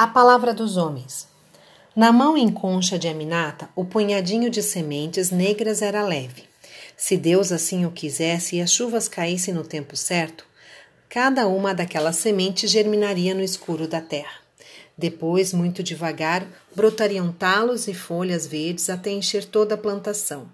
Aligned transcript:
A 0.00 0.06
palavra 0.06 0.54
dos 0.54 0.78
homens. 0.78 1.28
Na 1.94 2.10
mão 2.10 2.34
em 2.34 2.48
concha 2.48 2.98
de 2.98 3.06
Aminata, 3.06 3.68
o 3.76 3.84
punhadinho 3.84 4.48
de 4.48 4.62
sementes 4.62 5.30
negras 5.30 5.82
era 5.82 6.02
leve. 6.02 6.44
Se 6.96 7.18
Deus 7.18 7.52
assim 7.52 7.84
o 7.84 7.90
quisesse 7.90 8.56
e 8.56 8.62
as 8.62 8.72
chuvas 8.72 9.08
caíssem 9.08 9.52
no 9.52 9.62
tempo 9.62 9.94
certo, 9.94 10.46
cada 11.06 11.46
uma 11.46 11.74
daquelas 11.74 12.16
sementes 12.16 12.70
germinaria 12.70 13.34
no 13.34 13.42
escuro 13.42 13.86
da 13.86 14.00
terra. 14.00 14.40
Depois, 14.96 15.52
muito 15.52 15.82
devagar, 15.82 16.46
brotariam 16.74 17.30
talos 17.30 17.86
e 17.86 17.92
folhas 17.92 18.46
verdes 18.46 18.88
até 18.88 19.10
encher 19.10 19.44
toda 19.44 19.74
a 19.74 19.78
plantação. 19.78 20.48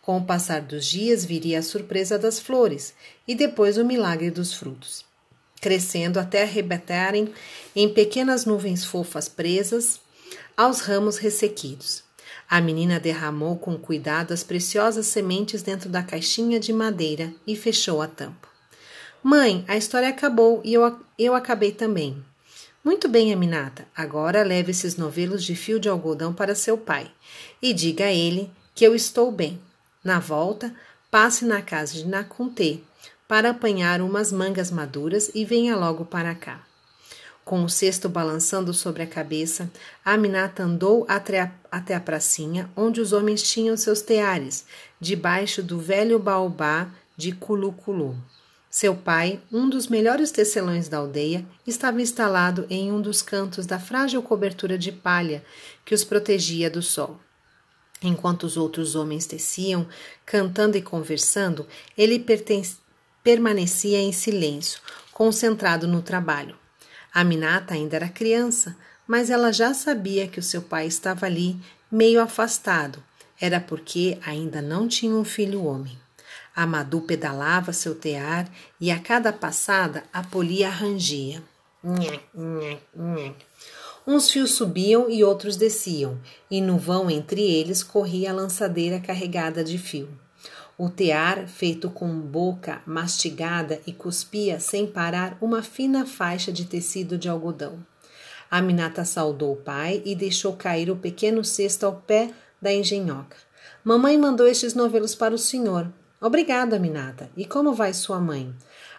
Com 0.00 0.18
o 0.18 0.24
passar 0.24 0.60
dos 0.60 0.86
dias 0.86 1.24
viria 1.24 1.60
a 1.60 1.62
surpresa 1.62 2.18
das 2.18 2.40
flores 2.40 2.94
e 3.28 3.36
depois 3.36 3.78
o 3.78 3.84
milagre 3.84 4.28
dos 4.28 4.52
frutos 4.52 5.11
crescendo 5.62 6.18
até 6.18 6.42
arrebentarem 6.42 7.32
em 7.74 7.88
pequenas 7.88 8.44
nuvens 8.44 8.84
fofas 8.84 9.28
presas 9.28 10.00
aos 10.56 10.80
ramos 10.80 11.16
ressequidos. 11.16 12.02
A 12.50 12.60
menina 12.60 12.98
derramou 12.98 13.56
com 13.56 13.78
cuidado 13.78 14.34
as 14.34 14.42
preciosas 14.42 15.06
sementes 15.06 15.62
dentro 15.62 15.88
da 15.88 16.02
caixinha 16.02 16.58
de 16.58 16.72
madeira 16.72 17.32
e 17.46 17.56
fechou 17.56 18.02
a 18.02 18.08
tampa. 18.08 18.48
Mãe, 19.22 19.64
a 19.68 19.76
história 19.76 20.08
acabou 20.08 20.60
e 20.64 20.74
eu, 20.74 20.98
eu 21.16 21.32
acabei 21.32 21.70
também. 21.70 22.22
Muito 22.84 23.08
bem, 23.08 23.32
Aminata. 23.32 23.86
Agora 23.96 24.42
leve 24.42 24.72
esses 24.72 24.96
novelos 24.96 25.44
de 25.44 25.54
fio 25.54 25.78
de 25.78 25.88
algodão 25.88 26.34
para 26.34 26.56
seu 26.56 26.76
pai 26.76 27.08
e 27.62 27.72
diga 27.72 28.06
a 28.06 28.12
ele 28.12 28.50
que 28.74 28.84
eu 28.84 28.96
estou 28.96 29.30
bem. 29.30 29.60
Na 30.02 30.18
volta, 30.18 30.74
passe 31.08 31.44
na 31.44 31.62
casa 31.62 31.94
de 31.94 32.04
Nakuntê 32.04 32.80
para 33.32 33.48
apanhar 33.48 34.02
umas 34.02 34.30
mangas 34.30 34.70
maduras 34.70 35.30
e 35.34 35.42
venha 35.42 35.74
logo 35.74 36.04
para 36.04 36.34
cá. 36.34 36.60
Com 37.42 37.64
o 37.64 37.68
cesto 37.70 38.06
balançando 38.06 38.74
sobre 38.74 39.04
a 39.04 39.06
cabeça, 39.06 39.70
Aminata 40.04 40.64
andou 40.64 41.06
até 41.08 41.40
a, 41.40 41.50
até 41.70 41.94
a 41.94 42.00
pracinha, 42.00 42.68
onde 42.76 43.00
os 43.00 43.14
homens 43.14 43.42
tinham 43.42 43.74
seus 43.74 44.02
teares, 44.02 44.66
debaixo 45.00 45.62
do 45.62 45.78
velho 45.78 46.18
baobá 46.18 46.90
de 47.16 47.32
Culuculu. 47.32 48.14
Seu 48.68 48.94
pai, 48.94 49.40
um 49.50 49.66
dos 49.66 49.86
melhores 49.86 50.30
tecelões 50.30 50.86
da 50.86 50.98
aldeia, 50.98 51.42
estava 51.66 52.02
instalado 52.02 52.66
em 52.68 52.92
um 52.92 53.00
dos 53.00 53.22
cantos 53.22 53.64
da 53.64 53.80
frágil 53.80 54.20
cobertura 54.22 54.76
de 54.76 54.92
palha 54.92 55.42
que 55.86 55.94
os 55.94 56.04
protegia 56.04 56.68
do 56.68 56.82
sol. 56.82 57.18
Enquanto 58.02 58.42
os 58.42 58.58
outros 58.58 58.94
homens 58.94 59.24
teciam, 59.24 59.88
cantando 60.26 60.76
e 60.76 60.82
conversando, 60.82 61.66
ele 61.96 62.18
pertencia 62.18 62.81
permanecia 63.22 63.98
em 63.98 64.12
silêncio, 64.12 64.80
concentrado 65.12 65.86
no 65.86 66.02
trabalho. 66.02 66.56
A 67.12 67.22
Minata 67.22 67.74
ainda 67.74 67.96
era 67.96 68.08
criança, 68.08 68.76
mas 69.06 69.30
ela 69.30 69.52
já 69.52 69.74
sabia 69.74 70.26
que 70.26 70.40
o 70.40 70.42
seu 70.42 70.62
pai 70.62 70.86
estava 70.86 71.26
ali, 71.26 71.56
meio 71.90 72.20
afastado. 72.20 73.02
Era 73.40 73.60
porque 73.60 74.18
ainda 74.24 74.62
não 74.62 74.88
tinha 74.88 75.14
um 75.14 75.24
filho 75.24 75.64
homem. 75.64 75.98
A 76.54 76.66
Madu 76.66 77.00
pedalava 77.00 77.72
seu 77.72 77.94
tear 77.94 78.48
e 78.80 78.90
a 78.90 78.98
cada 78.98 79.32
passada 79.32 80.04
a 80.12 80.22
polia 80.22 80.68
rangia. 80.68 81.42
Uns 84.06 84.30
fios 84.30 84.52
subiam 84.52 85.08
e 85.08 85.22
outros 85.22 85.56
desciam, 85.56 86.20
e 86.50 86.60
no 86.60 86.76
vão 86.76 87.10
entre 87.10 87.40
eles 87.40 87.82
corria 87.82 88.30
a 88.30 88.34
lançadeira 88.34 89.00
carregada 89.00 89.62
de 89.62 89.78
fio. 89.78 90.08
O 90.76 90.88
tear, 90.88 91.46
feito 91.46 91.90
com 91.90 92.08
boca 92.20 92.82
mastigada 92.86 93.80
e 93.86 93.92
cuspia 93.92 94.58
sem 94.58 94.86
parar 94.86 95.36
uma 95.40 95.62
fina 95.62 96.06
faixa 96.06 96.50
de 96.50 96.64
tecido 96.64 97.18
de 97.18 97.28
algodão. 97.28 97.78
Aminata 98.50 99.04
saudou 99.04 99.52
o 99.52 99.56
pai 99.56 100.02
e 100.04 100.14
deixou 100.14 100.54
cair 100.54 100.90
o 100.90 100.96
pequeno 100.96 101.44
cesto 101.44 101.86
ao 101.86 101.96
pé 101.96 102.30
da 102.60 102.72
engenhoca. 102.72 103.36
Mamãe 103.84 104.18
mandou 104.18 104.46
estes 104.46 104.74
novelos 104.74 105.14
para 105.14 105.34
o 105.34 105.38
senhor. 105.38 105.90
Obrigada, 106.20 106.76
Aminata. 106.76 107.30
E 107.36 107.44
como 107.44 107.72
vai 107.72 107.92
sua 107.92 108.20
mãe? 108.20 108.54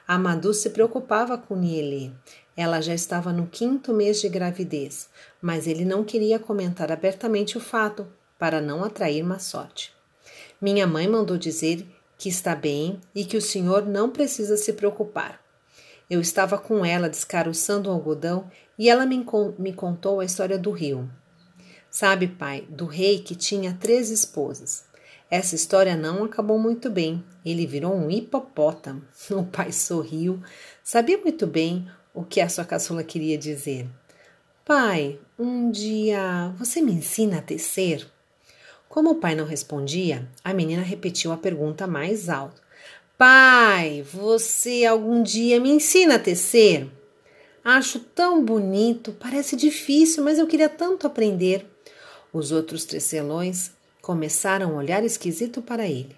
A 0.07 0.17
Madu 0.17 0.53
se 0.53 0.71
preocupava 0.71 1.37
com 1.37 1.55
Nielê. 1.55 2.11
Ela 2.55 2.81
já 2.81 2.93
estava 2.93 3.31
no 3.31 3.47
quinto 3.47 3.93
mês 3.93 4.19
de 4.19 4.27
gravidez, 4.27 5.09
mas 5.41 5.65
ele 5.65 5.85
não 5.85 6.03
queria 6.03 6.37
comentar 6.37 6.91
abertamente 6.91 7.57
o 7.57 7.61
fato, 7.61 8.05
para 8.37 8.59
não 8.59 8.83
atrair 8.83 9.23
má 9.23 9.39
sorte. 9.39 9.93
Minha 10.63 10.87
mãe 10.87 11.09
mandou 11.09 11.37
dizer 11.37 11.85
que 12.17 12.29
está 12.29 12.55
bem 12.55 13.01
e 13.13 13.25
que 13.25 13.35
o 13.35 13.41
senhor 13.41 13.85
não 13.85 14.09
precisa 14.09 14.55
se 14.55 14.71
preocupar. 14.71 15.41
Eu 16.09 16.21
estava 16.21 16.57
com 16.57 16.85
ela 16.85 17.09
descaroçando 17.09 17.89
o 17.89 17.91
algodão 17.91 18.49
e 18.79 18.89
ela 18.89 19.05
me, 19.05 19.25
me 19.59 19.73
contou 19.73 20.21
a 20.21 20.25
história 20.25 20.57
do 20.57 20.71
rio. 20.71 21.11
Sabe, 21.91 22.27
pai, 22.27 22.65
do 22.69 22.85
rei 22.85 23.19
que 23.19 23.35
tinha 23.35 23.77
três 23.77 24.09
esposas. 24.09 24.85
Essa 25.29 25.53
história 25.53 25.97
não 25.97 26.23
acabou 26.23 26.57
muito 26.57 26.89
bem. 26.89 27.21
Ele 27.43 27.67
virou 27.67 27.93
um 27.93 28.09
hipopótamo. 28.09 29.01
O 29.31 29.43
pai 29.43 29.73
sorriu. 29.73 30.41
Sabia 30.81 31.17
muito 31.17 31.45
bem 31.45 31.85
o 32.13 32.23
que 32.23 32.39
a 32.39 32.47
sua 32.47 32.63
caçula 32.63 33.03
queria 33.03 33.37
dizer. 33.37 33.85
Pai, 34.63 35.19
um 35.37 35.69
dia 35.69 36.53
você 36.57 36.81
me 36.81 36.93
ensina 36.93 37.39
a 37.39 37.41
tecer? 37.41 38.12
Como 38.93 39.09
o 39.09 39.15
pai 39.15 39.33
não 39.33 39.43
respondia, 39.43 40.29
a 40.43 40.53
menina 40.53 40.83
repetiu 40.83 41.31
a 41.31 41.37
pergunta 41.37 41.87
mais 41.87 42.29
alto: 42.29 42.61
Pai, 43.17 44.03
você 44.03 44.85
algum 44.85 45.23
dia 45.23 45.59
me 45.59 45.71
ensina 45.71 46.17
a 46.17 46.19
tecer? 46.19 46.87
Acho 47.65 47.99
tão 47.99 48.45
bonito, 48.45 49.11
parece 49.19 49.55
difícil, 49.55 50.23
mas 50.23 50.37
eu 50.37 50.45
queria 50.45 50.69
tanto 50.69 51.07
aprender. 51.07 51.65
Os 52.31 52.51
outros 52.51 52.85
tecelões 52.85 53.71
começaram 53.99 54.75
a 54.75 54.77
olhar 54.77 55.03
esquisito 55.03 55.59
para 55.59 55.87
ele. 55.87 56.15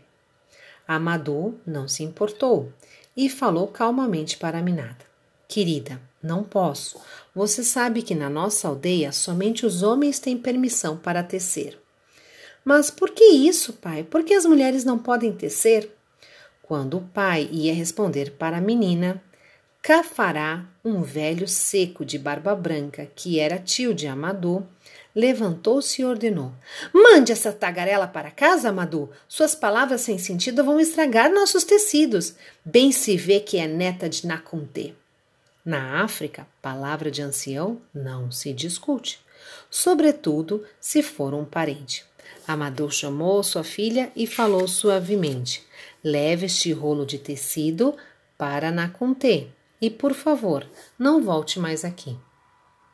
Amadou 0.86 1.58
não 1.66 1.88
se 1.88 2.04
importou 2.04 2.74
e 3.16 3.30
falou 3.30 3.70
calmamente 3.70 4.36
para 4.38 4.58
a 4.58 4.62
minada: 4.62 5.06
Querida, 5.48 5.98
não 6.22 6.44
posso. 6.44 7.00
Você 7.34 7.64
sabe 7.64 8.02
que 8.02 8.14
na 8.14 8.30
nossa 8.30 8.68
aldeia 8.68 9.14
somente 9.14 9.66
os 9.66 9.82
homens 9.82 10.20
têm 10.20 10.38
permissão 10.38 10.98
para 10.98 11.24
tecer. 11.24 11.85
Mas 12.66 12.90
por 12.90 13.12
que 13.12 13.24
isso, 13.24 13.74
pai? 13.74 14.04
Por 14.04 14.24
que 14.24 14.34
as 14.34 14.46
mulheres 14.46 14.84
não 14.84 14.98
podem 14.98 15.32
tecer? 15.32 15.96
Quando 16.64 16.98
o 16.98 17.02
pai 17.02 17.48
ia 17.52 17.74
responder 17.74 18.32
para 18.32 18.58
a 18.58 18.62
menina, 18.62 19.22
Cafará, 19.86 20.66
um 20.84 21.04
velho 21.04 21.48
seco 21.48 22.04
de 22.04 22.18
barba 22.18 22.56
branca, 22.56 23.08
que 23.16 23.40
era 23.40 23.60
tio 23.60 23.94
de 23.94 24.08
Amadou, 24.08 24.66
levantou-se 25.14 26.02
e 26.02 26.06
ordenou: 26.06 26.52
Mande 26.92 27.32
essa 27.32 27.54
tagarela 27.54 28.08
para 28.08 28.32
casa, 28.32 28.70
Amadou. 28.70 29.12
Suas 29.28 29.54
palavras 29.54 30.02
sem 30.02 30.18
sentido 30.18 30.64
vão 30.64 30.80
estragar 30.80 31.32
nossos 31.32 31.64
tecidos. 31.64 32.34
Bem 32.66 32.92
se 32.92 33.16
vê 33.16 33.40
que 33.40 33.60
é 33.60 33.68
neta 33.68 34.10
de 34.10 34.26
Naconté. 34.26 34.94
Na 35.64 36.04
África, 36.04 36.48
palavra 36.64 37.12
de 37.12 37.22
ancião 37.22 37.80
não 37.94 38.32
se 38.32 38.52
discute, 38.54 39.24
sobretudo 39.70 40.64
se 40.80 41.04
for 41.04 41.32
um 41.36 41.46
parente. 41.46 42.04
Amador 42.48 42.92
chamou 42.92 43.42
sua 43.44 43.64
filha 43.64 44.12
e 44.16 44.28
falou 44.28 44.68
suavemente: 44.68 45.64
Leve 46.04 46.46
este 46.46 46.72
rolo 46.72 47.06
de 47.06 47.18
tecido 47.18 47.96
para 48.38 48.72
Naconté 48.72 49.48
e, 49.82 49.90
por 49.90 50.14
favor, 50.14 50.66
não 50.98 51.24
volte 51.24 51.60
mais 51.60 51.84
aqui. 51.84 52.18